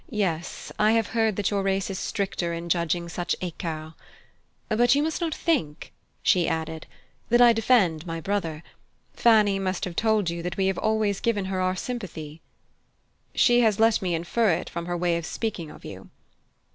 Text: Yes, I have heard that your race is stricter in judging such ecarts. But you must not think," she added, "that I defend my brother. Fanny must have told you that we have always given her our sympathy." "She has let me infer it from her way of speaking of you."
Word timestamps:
Yes, 0.09 0.71
I 0.79 0.93
have 0.93 1.09
heard 1.09 1.35
that 1.35 1.51
your 1.51 1.61
race 1.61 1.87
is 1.91 1.99
stricter 1.99 2.53
in 2.53 2.69
judging 2.69 3.07
such 3.07 3.35
ecarts. 3.39 3.93
But 4.67 4.95
you 4.95 5.03
must 5.03 5.21
not 5.21 5.35
think," 5.35 5.93
she 6.23 6.47
added, 6.47 6.87
"that 7.29 7.39
I 7.39 7.53
defend 7.53 8.07
my 8.07 8.19
brother. 8.19 8.63
Fanny 9.13 9.59
must 9.59 9.85
have 9.85 9.95
told 9.95 10.27
you 10.27 10.41
that 10.41 10.57
we 10.57 10.65
have 10.65 10.79
always 10.79 11.19
given 11.19 11.45
her 11.45 11.61
our 11.61 11.75
sympathy." 11.75 12.41
"She 13.35 13.59
has 13.59 13.79
let 13.79 14.01
me 14.01 14.15
infer 14.15 14.49
it 14.53 14.71
from 14.71 14.87
her 14.87 14.97
way 14.97 15.17
of 15.17 15.25
speaking 15.27 15.69
of 15.69 15.85
you." 15.85 16.09